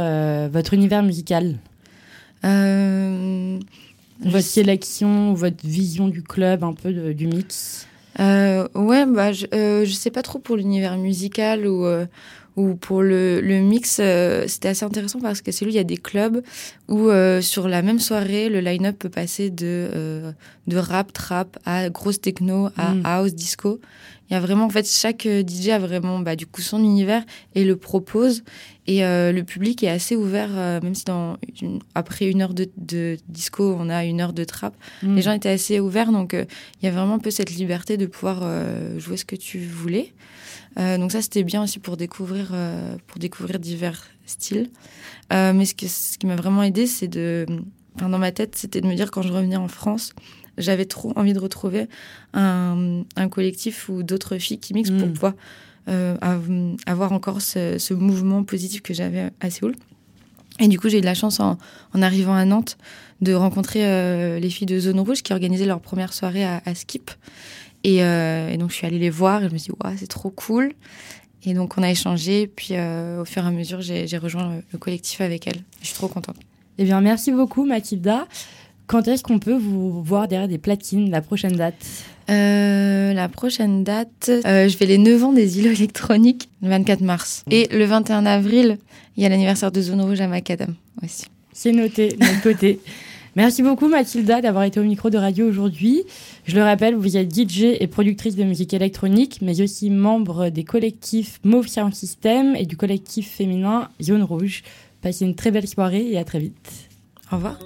[0.50, 1.56] votre univers musical?
[4.22, 7.88] Votre sélection, votre vision du club, un peu de- du mix?
[8.20, 12.06] Euh, ouais, bah, je, euh, je sais pas trop pour l'univers musical ou, euh,
[12.56, 14.00] ou pour le, le mix.
[14.00, 16.42] euh, C'était assez intéressant parce que c'est lui, il y a des clubs
[16.88, 20.32] où euh, sur la même soirée, le line-up peut passer de, euh,
[20.66, 23.02] de rap, trap à grosse techno, à Mm.
[23.06, 23.80] house, disco.
[24.30, 26.80] Il y a vraiment, en fait, chaque euh, DJ a vraiment bah, du coup son
[26.84, 27.24] univers
[27.56, 28.44] et le propose.
[28.86, 32.54] Et euh, le public est assez ouvert, euh, même si dans une- après une heure
[32.54, 34.74] de, de disco, on a une heure de trap.
[35.04, 35.16] Mm.
[35.16, 36.46] Les gens étaient assez ouverts, donc euh,
[36.82, 38.42] il y a vraiment un peu cette liberté de pouvoir
[39.00, 40.14] jouer ce que tu voulais.
[40.78, 42.54] Donc ça, c'était bien aussi pour découvrir,
[43.08, 44.70] pour découvrir divers styles.
[45.32, 47.48] Mais ce, que, ce qui m'a vraiment aidé, c'est de,
[47.96, 50.14] enfin, dans ma tête, c'était de me dire quand je revenais en France,
[50.58, 51.88] j'avais trop envie de retrouver
[52.34, 55.14] un, un collectif ou d'autres filles qui mixent pour Mm.
[55.14, 55.34] pouvoir
[55.90, 59.76] euh, av- avoir encore ce, ce mouvement positif que j'avais à Séoul.
[60.60, 61.58] Et du coup, j'ai eu de la chance en,
[61.94, 62.78] en arrivant à Nantes
[63.22, 66.76] de rencontrer euh, les filles de Zone Rouge qui organisaient leur première soirée à, à
[66.76, 67.12] Skip.
[67.84, 69.96] Et, euh, et donc, je suis allée les voir et je me suis dit, ouais,
[69.98, 70.74] c'est trop cool.
[71.44, 72.48] Et donc, on a échangé.
[72.48, 75.62] Puis, euh, au fur et à mesure, j'ai rejoint le, le collectif avec elles.
[75.82, 76.36] Je suis trop contente.
[76.80, 78.28] Eh bien, merci beaucoup, Mathilda.
[78.88, 81.76] Quand est-ce qu'on peut vous voir derrière des platines, la prochaine date
[82.30, 87.02] Euh, la prochaine date, euh, je fais les 9 ans des îlots électroniques le 24
[87.02, 87.44] mars.
[87.52, 88.78] Et le 21 avril,
[89.16, 90.74] il y a l'anniversaire de Zone Rouge à Macadam
[91.04, 91.26] aussi.
[91.54, 92.80] C'est noté, de notre côté.
[93.36, 96.04] Merci beaucoup Mathilda d'avoir été au micro de radio aujourd'hui.
[96.46, 100.64] Je le rappelle, vous êtes DJ et productrice de musique électronique, mais aussi membre des
[100.64, 104.64] collectifs Mauve Sound System et du collectif féminin Zone Rouge.
[105.02, 106.90] Passez une très belle soirée et à très vite.
[107.32, 107.60] Au revoir.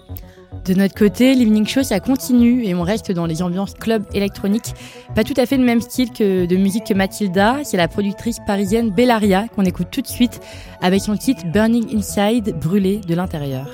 [0.66, 4.74] De notre côté, l'Evening Show, ça continue et on reste dans les ambiances club électroniques.
[5.16, 8.40] Pas tout à fait le même style que de musique que Mathilda, c'est la productrice
[8.46, 10.40] parisienne Bellaria qu'on écoute tout de suite
[10.82, 13.68] avec son titre Burning Inside, brûlé de l'intérieur.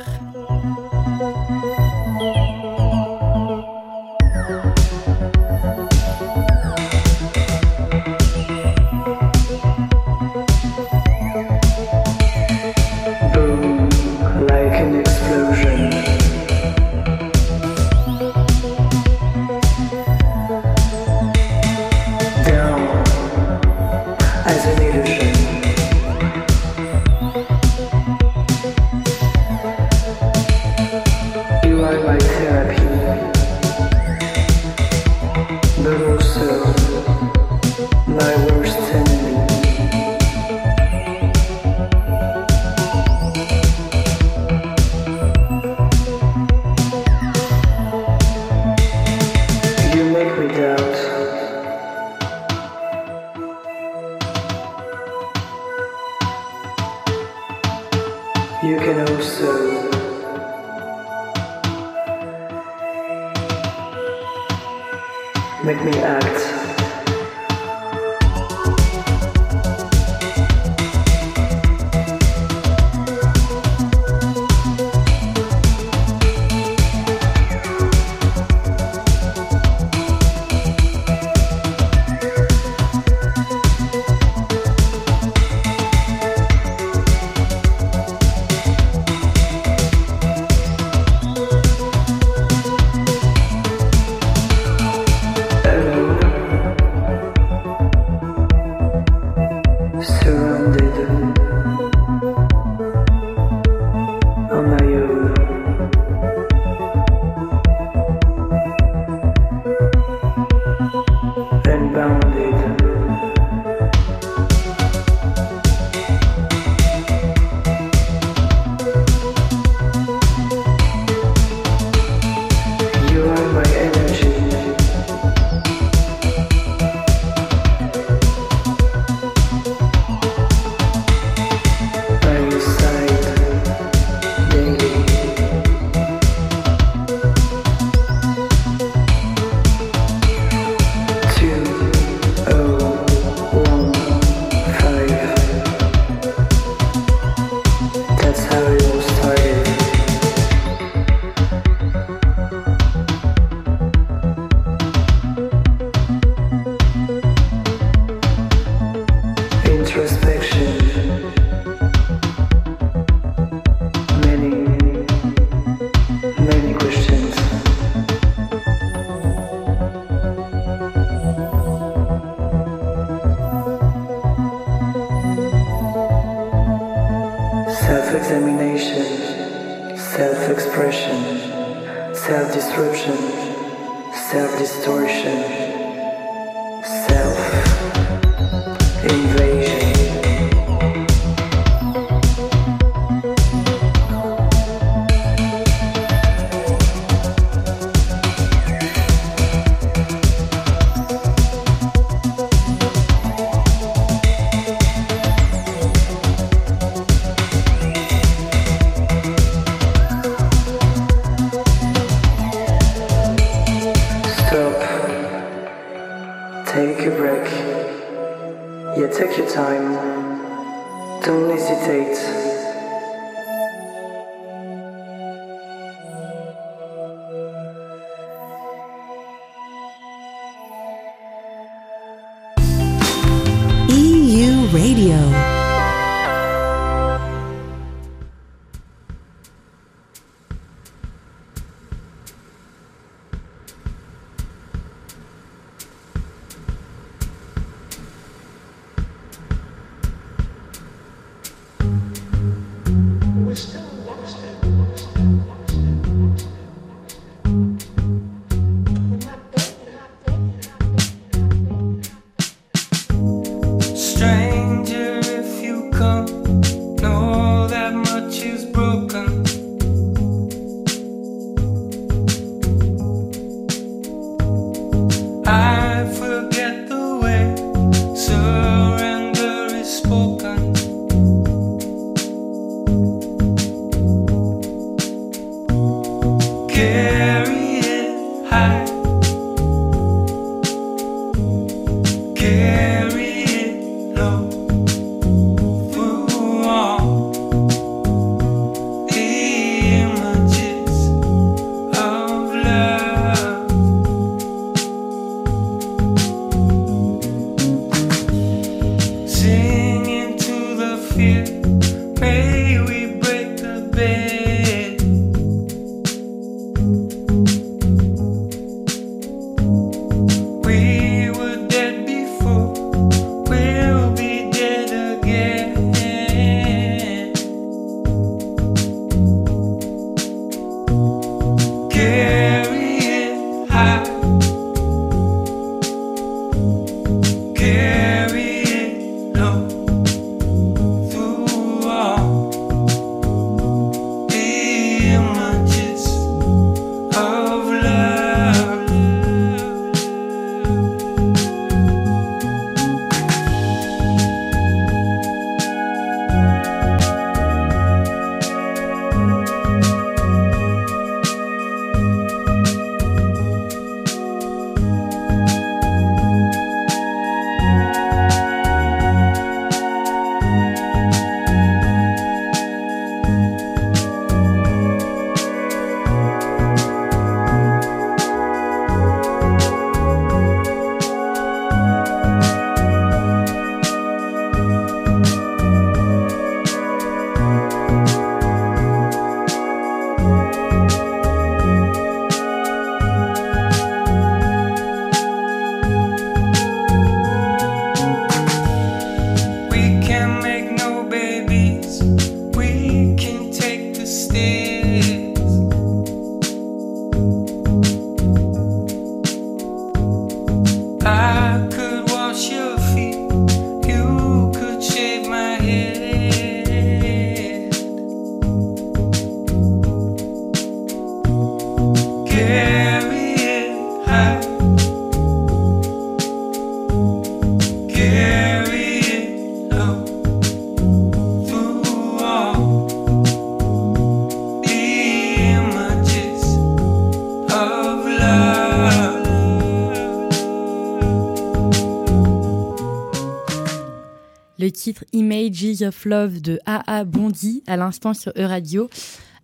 [445.85, 448.89] Of Love de AA Bondi à l'instant sur E-Radio.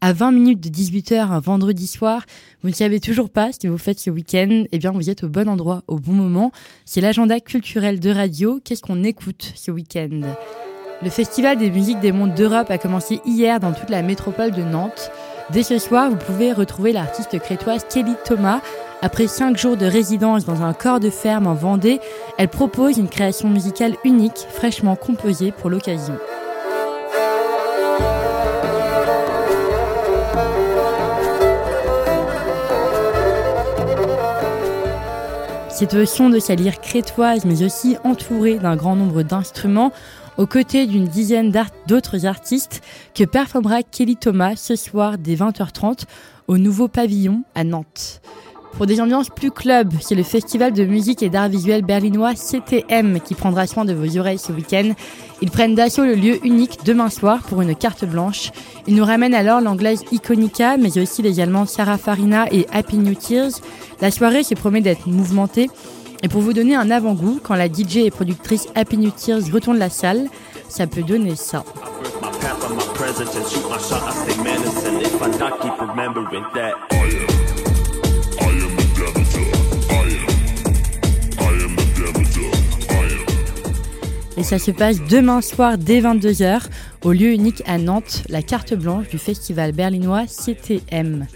[0.02, 2.26] À 20 minutes de 18h un vendredi soir,
[2.62, 5.24] vous ne savez toujours pas ce que vous faites ce week-end, eh bien vous êtes
[5.24, 6.52] au bon endroit, au bon moment.
[6.84, 8.60] C'est l'agenda culturel de radio.
[8.64, 10.22] Qu'est-ce qu'on écoute ce week-end?
[11.02, 14.64] Le Festival des musiques des mondes d'Europe a commencé hier dans toute la métropole de
[14.64, 15.10] Nantes.
[15.50, 18.62] Dès ce soir, vous pouvez retrouver l'artiste crétoise Kelly Thomas.
[19.02, 22.00] Après cinq jours de résidence dans un corps de ferme en Vendée,
[22.38, 26.18] elle propose une création musicale unique, fraîchement composée pour l'occasion.
[35.70, 39.92] C'est au son de sa lyre crétoise, mais aussi entouré d'un grand nombre d'instruments,
[40.38, 41.52] aux côtés d'une dizaine
[41.88, 42.82] d'autres artistes,
[43.14, 46.04] que performera Kelly Thomas ce soir dès 20h30
[46.48, 48.22] au nouveau pavillon à Nantes.
[48.74, 53.20] Pour des ambiances plus club, c'est le festival de musique et d'art visuel berlinois CTM
[53.20, 54.94] qui prendra soin de vos oreilles ce week-end.
[55.44, 58.52] Ils prennent d'assaut le lieu unique demain soir pour une carte blanche.
[58.88, 63.14] Ils nous ramènent alors l'anglaise Iconica, mais aussi les allemands Sarah Farina et Happy New
[63.14, 63.52] Tears.
[64.02, 65.70] La soirée se promet d'être mouvementée.
[66.24, 69.78] Et pour vous donner un avant-goût, quand la DJ et productrice Happy New Tears retourne
[69.78, 70.30] la salle,
[70.70, 71.66] ça peut donner ça.
[84.38, 86.62] Et ça se passe demain soir dès 22h
[87.04, 91.28] au lieu unique à Nantes, la carte blanche du festival berlinois CTM.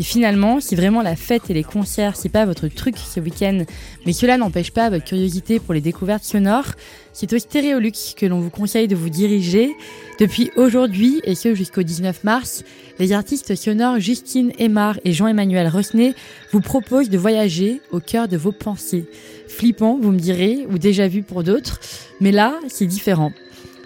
[0.00, 3.64] Et finalement, si vraiment la fête et les concerts, c'est pas votre truc ce week-end,
[4.06, 6.72] mais cela n'empêche pas votre curiosité pour les découvertes sonores,
[7.12, 9.74] c'est au Stéréolux que l'on vous conseille de vous diriger.
[10.20, 12.62] Depuis aujourd'hui, et ce jusqu'au 19 mars,
[13.00, 16.14] les artistes sonores Justine Aymar et Jean-Emmanuel Rosnet
[16.52, 19.06] vous proposent de voyager au cœur de vos pensées.
[19.48, 21.80] Flippant, vous me direz, ou déjà vu pour d'autres,
[22.20, 23.32] mais là, c'est différent.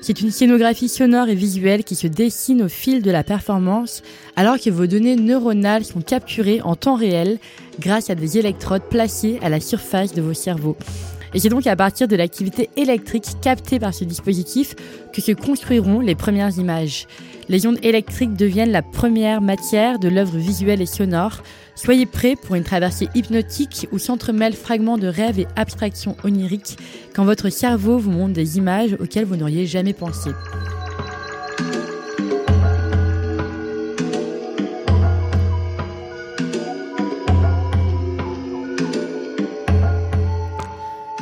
[0.05, 4.03] C'est une scénographie sonore et visuelle qui se dessine au fil de la performance,
[4.35, 7.39] alors que vos données neuronales sont capturées en temps réel
[7.79, 10.77] grâce à des électrodes placées à la surface de vos cerveaux.
[11.35, 14.75] Et c'est donc à partir de l'activité électrique captée par ce dispositif
[15.13, 17.07] que se construiront les premières images.
[17.49, 21.43] Les ondes électriques deviennent la première matière de l'œuvre visuelle et sonore.
[21.75, 26.77] Soyez prêts pour une traversée hypnotique où s'entremêlent fragments de rêves et abstractions oniriques
[27.15, 30.31] quand votre cerveau vous montre des images auxquelles vous n'auriez jamais pensé.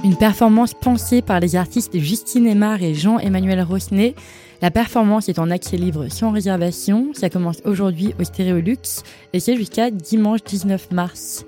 [0.03, 4.15] Une performance pensée par les artistes Justine Aymar et Jean-Emmanuel Rosnet.
[4.63, 7.13] La performance est en accès libre sans réservation.
[7.15, 9.03] Ça commence aujourd'hui au Stéréolux
[9.33, 11.47] et c'est jusqu'à dimanche 19 mars.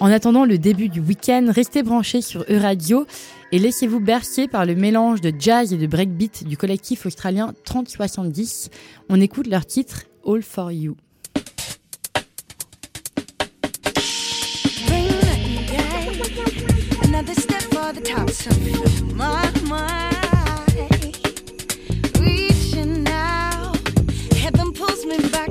[0.00, 3.06] En attendant le début du week-end, restez branchés sur E-Radio
[3.52, 8.70] et laissez-vous bercer par le mélange de jazz et de breakbeat du collectif australien 3070.
[9.08, 10.96] On écoute leur titre All for You.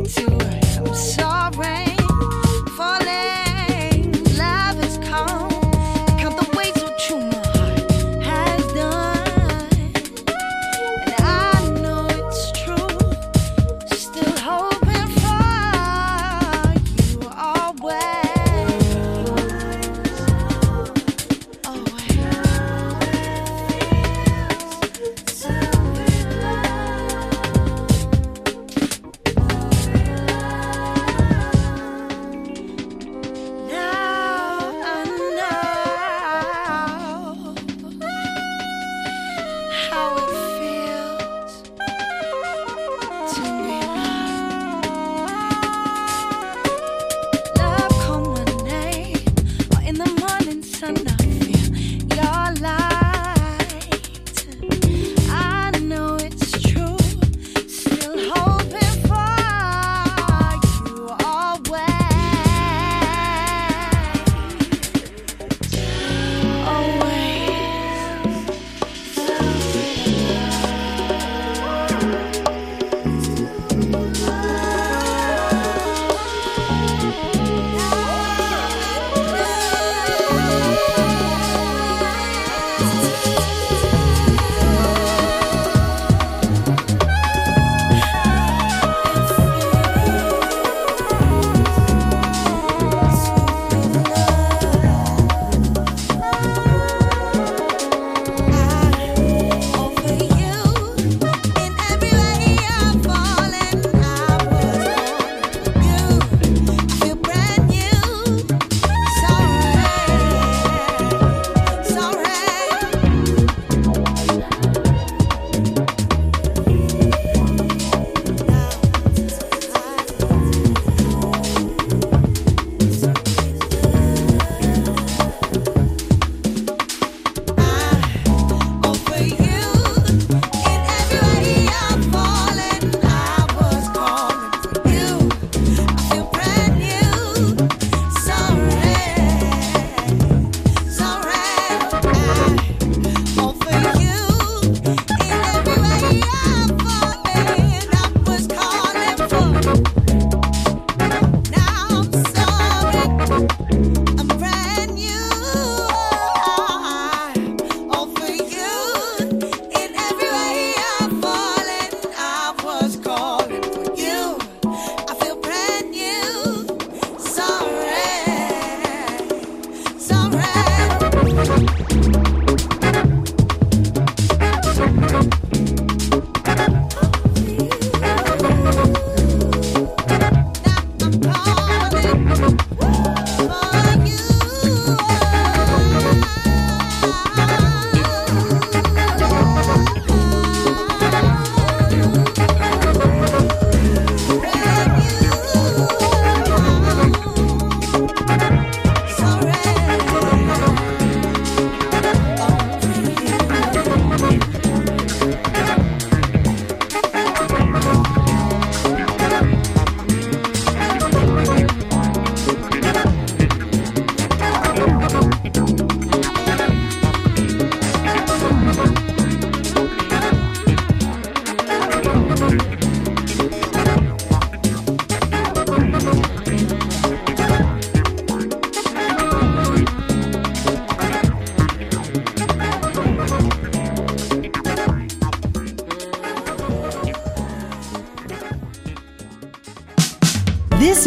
[0.08, 0.57] Me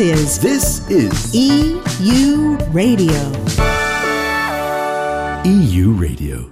[0.01, 3.13] is This is EU Radio.
[5.45, 6.50] EU Radio.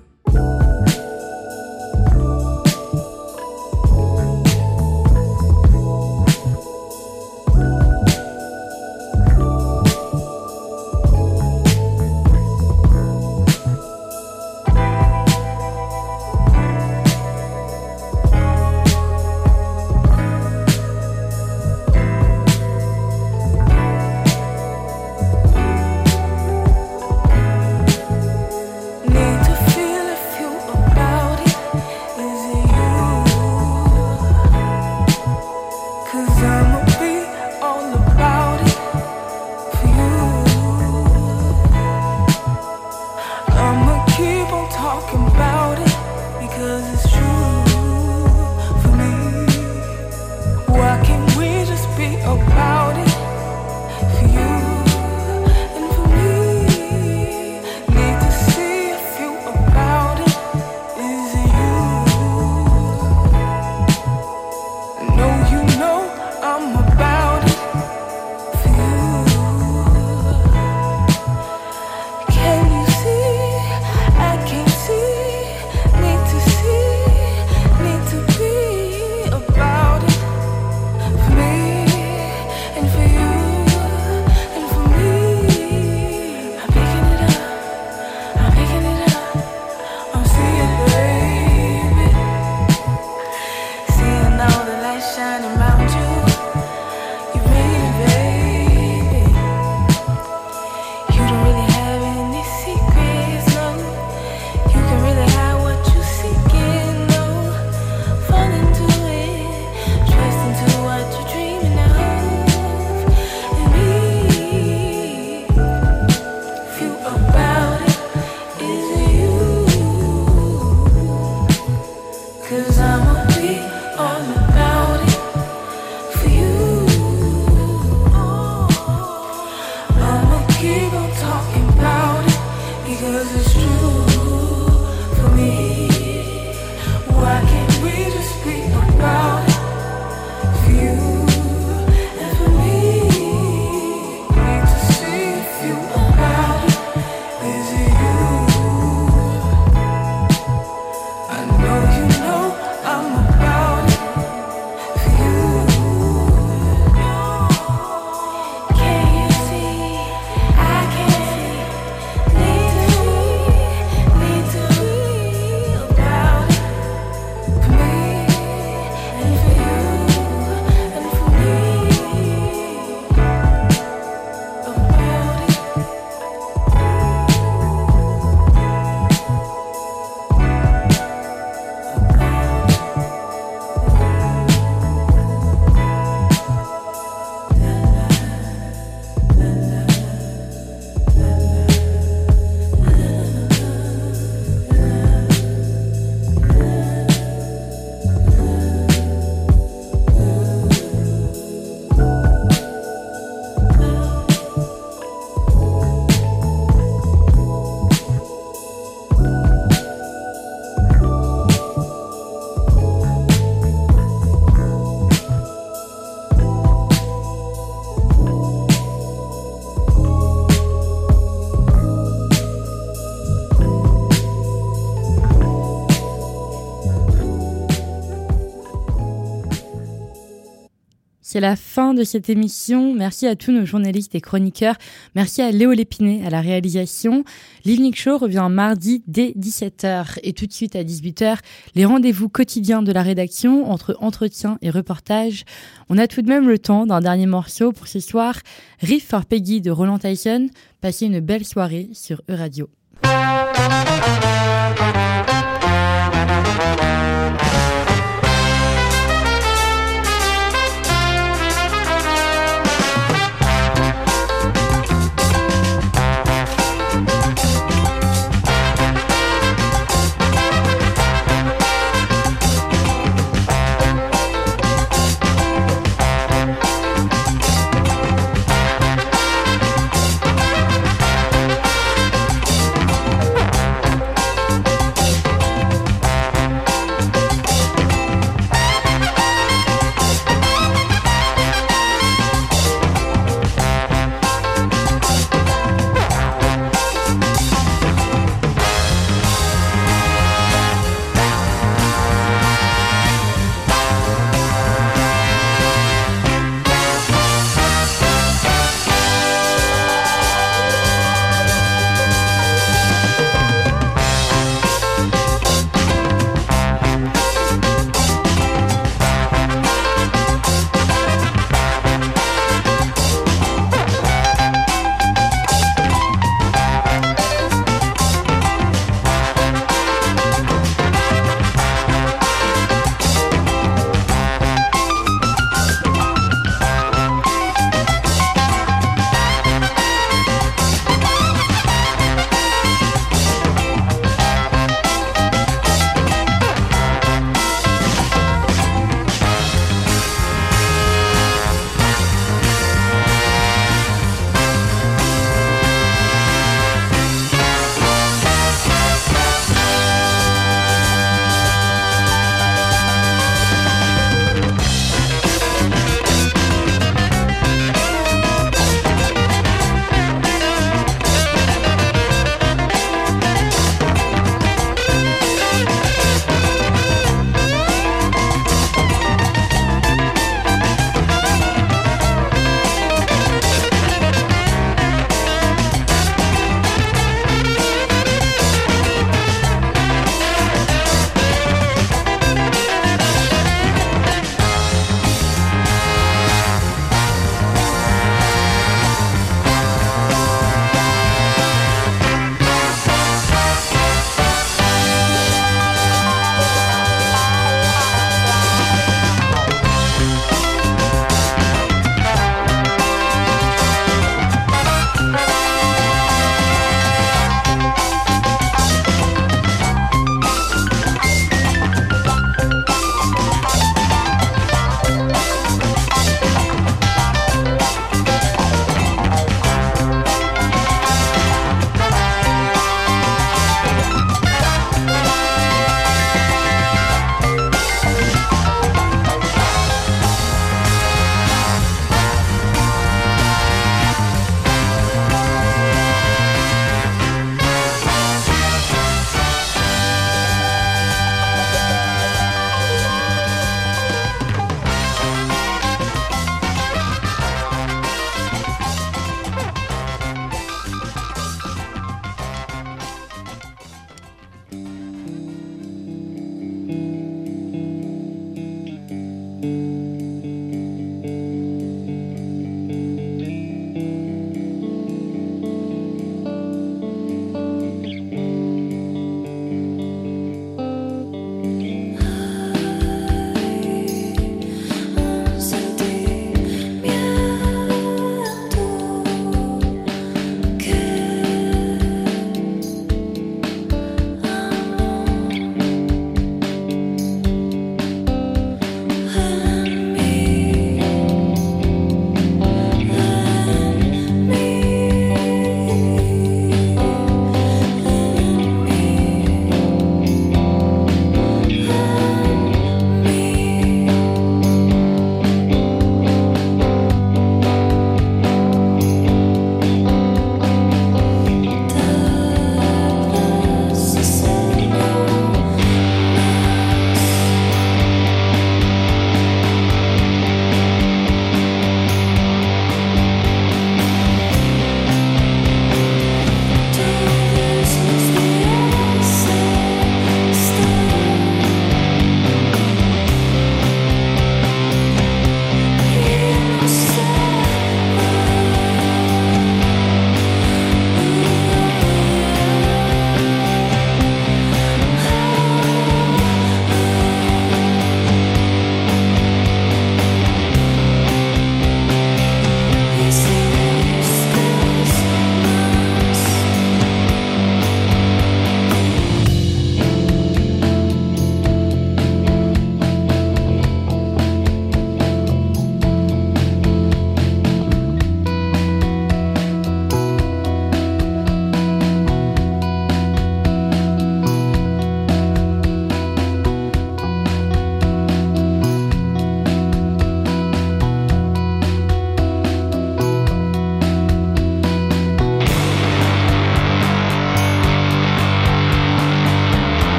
[231.39, 232.93] c'est la fin de cette émission.
[232.95, 234.75] Merci à tous nos journalistes et chroniqueurs.
[235.15, 237.23] Merci à Léo Lépiné à la réalisation.
[237.65, 241.37] L'Evening Show revient mardi dès 17h et tout de suite à 18h,
[241.77, 245.45] les rendez-vous quotidiens de la rédaction entre entretiens et reportages.
[245.89, 248.35] On a tout de même le temps d'un dernier morceau pour ce soir.
[248.81, 250.49] Riff for Peggy de Roland Tyson.
[250.81, 252.69] Passez une belle soirée sur E-Radio.